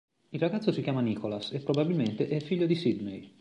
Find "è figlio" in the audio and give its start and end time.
2.27-2.65